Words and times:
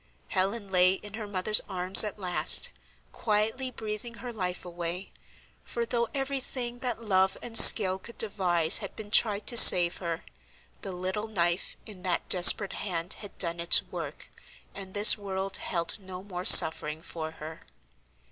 Helen 0.29 0.71
lay 0.71 0.93
in 0.93 1.13
her 1.13 1.27
mother's 1.27 1.61
arms 1.69 2.03
at 2.03 2.17
last, 2.17 2.71
quietly 3.11 3.69
breathing 3.69 4.15
her 4.15 4.33
life 4.33 4.65
away, 4.65 5.11
for 5.63 5.85
though 5.85 6.09
every 6.11 6.39
thing 6.39 6.79
that 6.79 7.03
love 7.03 7.37
and 7.43 7.55
skill 7.55 7.99
could 7.99 8.17
devise 8.17 8.79
had 8.79 8.95
been 8.95 9.11
tried 9.11 9.45
to 9.45 9.55
save 9.57 9.97
her, 9.97 10.23
the 10.81 10.91
little 10.91 11.27
knife 11.27 11.77
in 11.85 12.01
that 12.01 12.27
desperate 12.29 12.73
hand 12.73 13.13
had 13.21 13.37
done 13.37 13.59
its 13.59 13.83
work, 13.83 14.27
and 14.73 14.95
this 14.95 15.19
world 15.19 15.57
held 15.57 15.99
no 15.99 16.23
more 16.23 16.45
suffering 16.45 17.03
for 17.03 17.33
her. 17.33 17.61